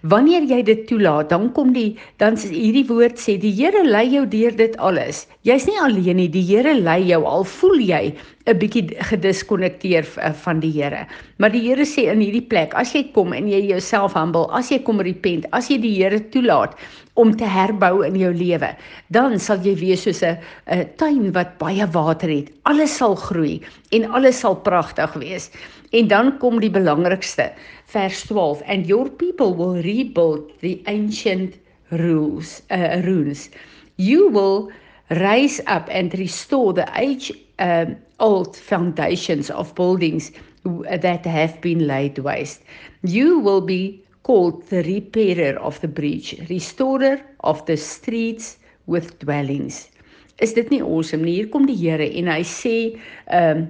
Wanneer 0.09 0.45
jy 0.49 0.61
dit 0.65 0.85
toelaat, 0.89 1.29
dan 1.29 1.51
kom 1.53 1.73
die 1.75 1.95
dan 2.21 2.37
hierdie 2.37 2.85
woord 2.89 3.21
sê 3.21 3.37
die 3.41 3.53
Here 3.55 3.83
lei 3.85 4.07
jou 4.09 4.25
deur 4.29 4.55
dit 4.57 4.77
alles. 4.77 5.25
Jy's 5.45 5.67
nie 5.69 5.77
alleen 5.81 6.17
nie, 6.17 6.29
die 6.29 6.43
Here 6.45 6.73
lei 6.73 7.01
jou 7.05 7.21
al 7.29 7.45
voel 7.45 7.79
jy 7.81 8.15
'n 8.45 8.57
bietjie 8.61 8.93
gediskonnekteer 9.09 10.05
eh, 10.21 10.33
van 10.45 10.59
die 10.59 10.71
Here. 10.73 11.05
Maar 11.37 11.51
die 11.53 11.63
Here 11.65 11.85
sê 11.85 12.09
in 12.11 12.21
hierdie 12.21 12.45
plek, 12.45 12.73
as 12.73 12.93
jy 12.93 13.03
kom 13.13 13.33
en 13.33 13.47
jy 13.49 13.61
jouself 13.71 14.13
humble, 14.13 14.45
as 14.53 14.69
jy 14.71 14.79
kom 14.85 15.01
repent, 15.01 15.45
as 15.51 15.69
jy 15.69 15.77
die 15.81 15.95
Here 15.97 16.19
toelaat 16.33 16.77
om 17.15 17.31
te 17.37 17.47
herbou 17.47 18.03
in 18.05 18.17
jou 18.19 18.33
lewe, 18.33 18.75
dan 19.09 19.39
sal 19.39 19.61
jy 19.63 19.75
wees 19.79 20.03
soos 20.03 20.21
'n 20.21 20.37
'n 20.67 20.85
tuin 20.97 21.31
wat 21.33 21.57
baie 21.57 21.85
water 21.87 22.29
het. 22.29 22.51
Alles 22.65 22.97
sal 22.97 23.15
groei 23.15 23.61
en 23.91 24.11
alles 24.11 24.39
sal 24.39 24.55
pragtig 24.55 25.13
wees. 25.13 25.49
En 25.91 26.07
dan 26.07 26.37
kom 26.37 26.59
die 26.59 26.69
belangrikste, 26.69 27.51
vers 27.87 28.23
12, 28.23 28.61
and 28.65 28.85
your 28.85 29.09
people 29.09 29.53
will 29.53 29.81
rebuild 29.81 30.51
the 30.61 30.81
ancient 30.87 31.55
rules, 31.91 32.61
uh, 32.71 33.01
ruins. 33.03 33.49
You 33.97 34.29
will 34.29 34.71
raise 35.09 35.61
up 35.67 35.87
and 35.91 36.13
restore 36.17 36.73
the 36.73 36.89
age 36.95 37.31
um, 37.59 37.95
old 38.19 38.55
foundations 38.55 39.49
of 39.49 39.73
buildings 39.75 40.31
that 40.63 41.25
have 41.25 41.61
been 41.61 41.87
laid 41.87 42.17
waste. 42.19 42.61
You 43.03 43.39
will 43.39 43.61
be 43.61 44.03
called 44.23 44.65
the 44.69 44.83
repairer 44.83 45.59
of 45.59 45.79
the 45.81 45.87
breach, 45.87 46.35
restorer 46.49 47.21
of 47.41 47.63
the 47.67 47.77
streets 47.77 48.57
with 48.87 49.19
dwellings. 49.19 49.89
Is 50.41 50.53
dit 50.53 50.69
nie 50.73 50.81
awesome 50.81 51.23
nie? 51.23 51.37
Hier 51.37 51.49
kom 51.53 51.67
die 51.69 51.77
Here 51.77 52.07
en 52.19 52.27
hy 52.27 52.41
sê, 52.43 52.75
um, 53.31 53.67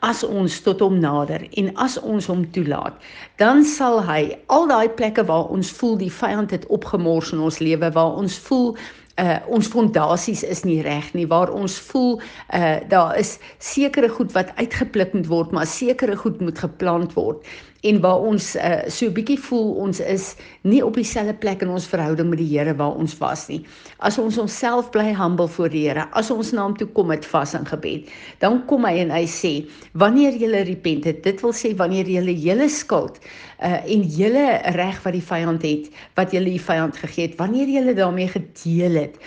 as 0.00 0.24
ons 0.24 0.60
tot 0.64 0.80
hom 0.80 0.98
nader 1.00 1.46
en 1.60 1.70
as 1.76 1.96
ons 2.00 2.26
hom 2.30 2.44
toelaat, 2.56 2.96
dan 3.42 3.64
sal 3.64 4.00
hy 4.04 4.34
al 4.52 4.68
daai 4.70 4.88
plekke 4.98 5.24
waar 5.30 5.48
ons 5.54 5.72
voel 5.78 5.96
die 6.00 6.12
vyand 6.12 6.52
het 6.56 6.66
opgemors 6.66 7.32
in 7.32 7.40
ons 7.44 7.60
lewe, 7.64 7.90
waar 7.96 8.20
ons 8.20 8.38
voel 8.48 8.74
uh 9.22 9.38
ons 9.46 9.68
fondasies 9.70 10.42
is 10.42 10.64
nie 10.66 10.80
reg 10.82 11.12
nie 11.14 11.26
waar 11.30 11.52
ons 11.54 11.76
voel 11.90 12.16
uh 12.50 12.80
daar 12.90 13.14
is 13.18 13.36
sekere 13.62 14.08
goed 14.10 14.32
wat 14.34 14.50
uitgepluk 14.58 15.14
moet 15.14 15.28
word 15.30 15.52
maar 15.54 15.66
sekere 15.70 16.16
goed 16.18 16.40
moet 16.42 16.58
geplant 16.58 17.14
word 17.14 17.46
en 17.84 18.00
waar 18.00 18.22
ons 18.24 18.46
uh, 18.56 18.80
so 18.92 19.12
bietjie 19.12 19.36
voel 19.46 19.74
ons 19.84 20.00
is 20.00 20.30
nie 20.64 20.80
op 20.84 20.96
dieselfde 20.96 21.34
plek 21.42 21.62
in 21.64 21.72
ons 21.74 21.88
verhouding 21.90 22.30
met 22.30 22.40
die 22.40 22.48
Here 22.48 22.72
waar 22.78 22.96
ons 23.00 23.16
was 23.20 23.44
nie. 23.50 23.60
As 24.04 24.18
ons 24.20 24.38
onsself 24.40 24.88
bly 24.94 25.10
humble 25.16 25.48
voor 25.56 25.72
die 25.72 25.84
Here, 25.86 26.06
as 26.16 26.32
ons 26.32 26.54
na 26.56 26.64
hom 26.64 26.76
toe 26.80 26.88
kom 26.96 27.10
met 27.12 27.26
vas 27.28 27.54
en 27.56 27.68
gebed, 27.68 28.08
dan 28.44 28.62
kom 28.70 28.88
hy 28.88 28.96
en 29.04 29.12
hy 29.12 29.24
sê, 29.28 29.54
wanneer 30.00 30.36
jy 30.40 30.64
repent 30.70 31.08
het, 31.08 31.22
dit 31.26 31.44
wil 31.44 31.52
sê 31.56 31.74
wanneer 31.76 32.08
jy 32.08 32.24
hele 32.32 32.68
skuld 32.72 33.20
uh, 33.20 33.80
en 33.80 34.08
hele 34.16 34.46
reg 34.78 35.00
wat 35.04 35.16
die 35.16 35.24
vyand 35.24 35.64
het, 35.66 35.88
wat 36.18 36.32
jy 36.32 36.44
die 36.48 36.60
vyand 36.60 36.96
gegee 37.04 37.28
het, 37.28 37.40
wanneer 37.40 37.68
jy 37.68 37.96
daarmee 37.96 38.32
gedeel 38.32 39.02
het, 39.04 39.18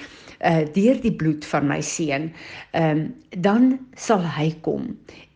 uh 0.46 0.68
deur 0.70 1.00
die 1.02 1.14
bloed 1.18 1.46
van 1.50 1.66
my 1.66 1.80
seun, 1.82 2.28
ehm 2.78 3.00
um, 3.00 3.08
dan 3.42 3.72
sal 3.98 4.22
hy 4.22 4.52
kom 4.66 4.92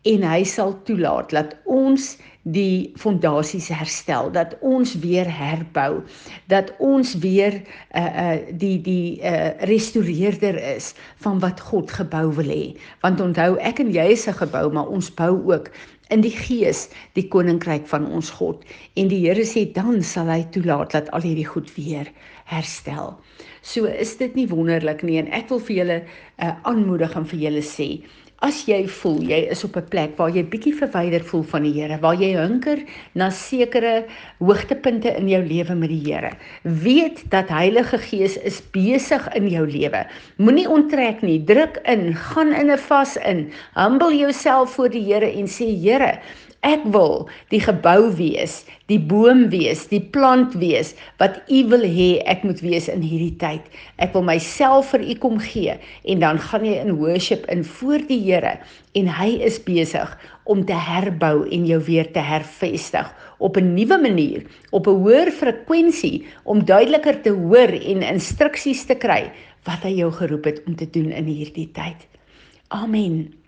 en 0.08 0.24
hy 0.26 0.42
sal 0.46 0.72
toelaat 0.86 1.30
dat 1.34 1.56
ons 1.70 2.16
die 2.42 2.92
fondasies 2.98 3.68
herstel, 3.70 4.30
dat 4.34 4.56
ons 4.60 4.96
weer 4.98 5.28
herbou, 5.30 6.02
dat 6.50 6.72
ons 6.82 7.14
weer 7.22 7.60
uh 7.94 8.02
uh 8.02 8.38
die 8.58 8.80
die 8.82 9.20
uh 9.22 9.54
restoreerder 9.70 10.58
is 10.74 10.94
van 11.22 11.38
wat 11.38 11.60
God 11.60 11.90
gebou 11.90 12.32
wil 12.34 12.50
hê. 12.50 12.74
Want 13.00 13.20
onthou, 13.20 13.56
ek 13.62 13.78
en 13.78 13.92
jy 13.94 14.10
is 14.12 14.26
'n 14.26 14.34
gebou, 14.42 14.72
maar 14.72 14.88
ons 14.88 15.14
bou 15.14 15.52
ook 15.52 15.70
in 16.10 16.20
die 16.20 16.34
gees 16.34 16.88
die 17.16 17.28
koninkryk 17.28 17.86
van 17.86 18.06
ons 18.10 18.30
God. 18.30 18.64
En 19.00 19.08
die 19.08 19.22
Here 19.24 19.44
sê 19.48 19.64
dan 19.72 20.02
sal 20.02 20.28
hy 20.28 20.42
toelaat 20.50 20.92
dat 20.92 21.10
al 21.10 21.24
hierdie 21.24 21.48
goed 21.48 21.70
weer 21.76 22.10
herstel. 22.44 23.16
So 23.62 23.86
is 23.86 24.16
dit 24.16 24.34
nie 24.34 24.48
wonderlik 24.50 25.02
nie 25.06 25.18
en 25.22 25.30
ek 25.32 25.48
wil 25.48 25.60
vir 25.60 25.76
julle 25.76 25.98
uh, 26.02 26.54
aanmoedig 26.68 27.14
en 27.16 27.28
vir 27.30 27.38
julle 27.46 27.62
sê 27.62 27.88
As 28.42 28.64
jy 28.66 28.80
voel 28.90 29.20
jy 29.22 29.36
is 29.54 29.60
op 29.62 29.76
'n 29.78 29.86
plek 29.90 30.16
waar 30.18 30.32
jy 30.34 30.42
bietjie 30.42 30.72
verwyder 30.74 31.22
voel 31.22 31.44
van 31.50 31.62
die 31.62 31.70
Here, 31.76 31.98
waar 32.02 32.16
jy 32.18 32.32
hunker 32.34 32.80
na 33.14 33.28
sekere 33.30 33.92
hoogtepunte 34.40 35.12
in 35.14 35.28
jou 35.30 35.38
lewe 35.46 35.76
met 35.78 35.92
die 35.92 36.00
Here, 36.02 36.32
weet 36.64 37.22
dat 37.30 37.54
Heilige 37.54 37.98
Gees 38.02 38.34
is 38.42 38.58
besig 38.74 39.28
in 39.38 39.46
jou 39.46 39.62
lewe. 39.62 40.02
Moenie 40.42 40.66
onttrek 40.66 41.22
nie, 41.22 41.38
druk 41.44 41.78
in, 41.86 42.14
gaan 42.14 42.50
in 42.52 42.72
'n 42.72 42.78
vas 42.78 43.16
in, 43.16 43.52
humble 43.78 44.10
jouself 44.10 44.74
voor 44.74 44.90
die 44.90 45.06
Here 45.06 45.30
en 45.30 45.46
sê 45.46 45.70
Here, 45.78 46.18
Ek 46.62 46.84
wil 46.94 47.24
die 47.50 47.58
gebou 47.58 48.12
wees, 48.14 48.60
die 48.86 49.00
boom 49.00 49.48
wees, 49.50 49.80
die 49.90 50.02
plant 50.14 50.52
wees 50.60 50.92
wat 51.18 51.40
U 51.50 51.62
wil 51.72 51.82
hê 51.82 52.20
ek 52.30 52.44
moet 52.46 52.62
wees 52.62 52.86
in 52.92 53.02
hierdie 53.02 53.34
tyd. 53.40 53.66
Ek 53.98 54.14
wil 54.14 54.22
myself 54.28 54.92
vir 54.94 55.02
U 55.02 55.16
kom 55.24 55.40
gee 55.42 55.74
en 56.06 56.22
dan 56.22 56.38
gaan 56.38 56.62
jy 56.68 56.76
in 56.84 56.94
worship 57.00 57.48
in 57.50 57.66
voor 57.66 58.06
die 58.06 58.20
Here 58.22 58.54
en 58.94 59.10
hy 59.10 59.32
is 59.42 59.58
besig 59.66 60.14
om 60.46 60.62
te 60.68 60.78
herbou 60.78 61.42
en 61.50 61.66
jou 61.66 61.80
weer 61.90 62.06
te 62.14 62.22
hervestig 62.22 63.10
op 63.42 63.58
'n 63.58 63.74
nuwe 63.74 63.98
manier, 63.98 64.46
op 64.70 64.86
'n 64.86 65.02
hoër 65.02 65.34
frekwensie 65.34 66.26
om 66.44 66.64
duideliker 66.64 67.22
te 67.22 67.34
hoor 67.34 67.74
en 67.74 68.06
instruksies 68.06 68.86
te 68.86 68.94
kry 68.94 69.32
wat 69.66 69.82
hy 69.82 69.98
jou 69.98 70.12
geroep 70.12 70.44
het 70.44 70.62
om 70.66 70.76
te 70.76 70.90
doen 70.90 71.10
in 71.10 71.24
hierdie 71.24 71.70
tyd. 71.74 72.06
Amen. 72.68 73.41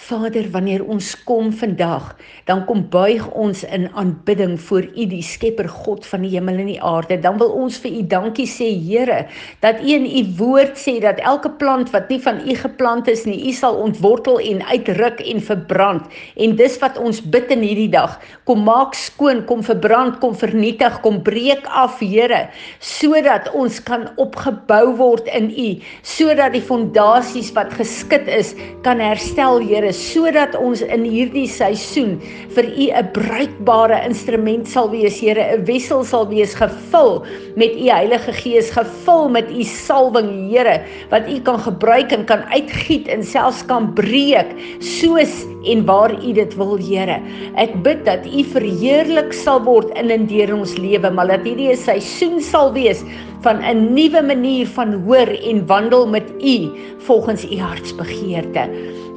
Vader, 0.00 0.46
wanneer 0.50 0.80
ons 0.88 1.12
kom 1.28 1.50
vandag, 1.52 2.14
dan 2.48 2.62
kom 2.64 2.80
buig 2.90 3.26
ons 3.36 3.60
in 3.68 3.84
aanbidding 4.00 4.54
voor 4.68 4.86
U, 4.88 5.04
die 5.10 5.22
Skepper 5.22 5.68
God 5.68 6.06
van 6.08 6.24
die 6.24 6.30
hemel 6.32 6.62
en 6.62 6.70
die 6.70 6.80
aarde. 6.82 7.18
Dan 7.20 7.36
wil 7.40 7.52
ons 7.52 7.76
vir 7.82 7.98
U 7.98 8.04
dankie 8.08 8.46
sê, 8.48 8.70
Here, 8.80 9.26
dat 9.60 9.82
U 9.84 9.90
in 9.92 10.06
U 10.08 10.22
woord 10.38 10.80
sê 10.80 10.96
dat 11.04 11.20
elke 11.20 11.52
plant 11.60 11.92
wat 11.92 12.08
nie 12.08 12.20
van 12.24 12.40
U 12.40 12.56
geplant 12.56 13.10
is 13.12 13.26
nie, 13.28 13.36
U 13.50 13.52
sal 13.56 13.76
ontwortel 13.82 14.40
en 14.40 14.64
uitruk 14.70 15.20
en 15.20 15.44
verbrand. 15.50 16.08
En 16.40 16.56
dis 16.56 16.78
wat 16.80 16.96
ons 16.98 17.20
bid 17.20 17.52
in 17.52 17.66
hierdie 17.66 17.90
dag. 17.92 18.16
Kom 18.48 18.64
maak 18.66 18.96
skoon, 18.98 19.44
kom 19.50 19.60
verbrand, 19.66 20.16
kom 20.24 20.34
vernietig, 20.38 20.96
kom 21.04 21.20
breek 21.26 21.68
af, 21.68 22.00
Here, 22.00 22.46
sodat 22.80 23.50
ons 23.52 23.76
kan 23.84 24.08
opgebou 24.22 24.96
word 24.96 25.28
in 25.36 25.52
U, 25.52 25.68
sodat 26.06 26.56
die 26.56 26.64
fondasies 26.64 27.52
wat 27.58 27.76
geskit 27.76 28.26
is 28.32 28.56
kan 28.86 29.02
herstel, 29.04 29.60
Here 29.60 29.89
Here 29.90 29.98
sodat 29.98 30.54
ons 30.54 30.82
in 30.86 31.02
hierdie 31.04 31.48
seisoen 31.50 32.18
vir 32.54 32.66
U 32.70 32.86
'n 32.94 33.08
bruikbare 33.14 33.98
instrument 34.06 34.68
sal 34.68 34.90
wees 34.90 35.18
Here 35.20 35.42
'n 35.56 35.64
wessel 35.66 36.04
sal 36.04 36.28
wees 36.28 36.54
gevul 36.54 37.24
met 37.56 37.74
U 37.74 37.90
Heilige 37.90 38.32
Gees 38.32 38.70
gevul 38.70 39.28
met 39.28 39.50
U 39.50 39.64
salwing 39.64 40.50
Here 40.50 40.84
wat 41.10 41.26
U 41.28 41.40
kan 41.40 41.58
gebruik 41.58 42.12
en 42.12 42.24
kan 42.24 42.42
uitgiet 42.54 43.08
en 43.08 43.24
selfs 43.24 43.66
kan 43.66 43.92
breek 43.94 44.54
soos 44.78 45.46
en 45.66 45.84
waar 45.86 46.14
U 46.14 46.32
dit 46.32 46.54
wil 46.56 46.78
Here. 46.78 47.18
Ek 47.56 47.74
bid 47.82 48.04
dat 48.04 48.26
U 48.26 48.44
verheerlik 48.44 49.32
sal 49.32 49.60
word 49.64 49.90
in 49.98 50.10
en 50.10 50.26
deur 50.26 50.54
ons 50.54 50.76
lewe 50.78 51.10
maar 51.10 51.26
dat 51.26 51.42
hierdie 51.42 51.72
'n 51.72 51.76
seisoen 51.76 52.40
sal 52.40 52.72
wees 52.72 53.02
van 53.40 53.60
'n 53.64 53.92
nuwe 53.94 54.22
manier 54.22 54.66
van 54.66 54.92
hoor 54.92 55.28
en 55.48 55.66
wandel 55.66 56.08
met 56.08 56.28
U 56.40 56.68
volgens 56.98 57.44
U 57.50 57.58
hartsbegeerte. 57.58 58.68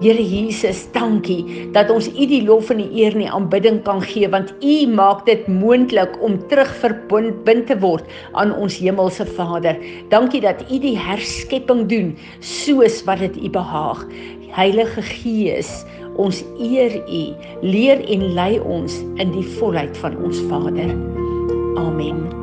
Here 0.01 0.23
Jesus, 0.29 0.91
dankie 0.91 1.71
dat 1.71 1.89
ons 1.89 2.07
U 2.07 2.25
die 2.27 2.43
lof 2.43 2.69
en 2.69 2.77
die 2.77 3.03
eer 3.03 3.11
en 3.11 3.23
die 3.23 3.31
aanbidding 3.31 3.81
kan 3.83 4.01
gee 4.01 4.29
want 4.29 4.53
U 4.59 4.87
maak 4.87 5.25
dit 5.25 5.47
moontlik 5.47 6.17
om 6.21 6.47
terugverbind 6.47 7.67
te 7.67 7.79
word 7.79 8.03
aan 8.31 8.55
ons 8.55 8.77
hemelse 8.77 9.25
Vader. 9.25 9.77
Dankie 10.09 10.41
dat 10.41 10.63
U 10.71 10.79
die 10.79 10.97
herskepping 10.97 11.87
doen 11.87 12.17
soos 12.39 13.03
wat 13.03 13.19
dit 13.19 13.37
U 13.43 13.49
behaag. 13.49 14.05
Heilige 14.53 15.01
Gees, 15.01 15.85
ons 16.15 16.43
eer 16.59 16.99
U, 17.07 17.23
leer 17.61 18.03
en 18.07 18.33
lei 18.33 18.59
ons 18.59 19.01
in 19.15 19.31
die 19.31 19.47
volheid 19.57 19.97
van 19.97 20.17
ons 20.23 20.39
Vader. 20.51 20.95
Amen. 21.75 22.42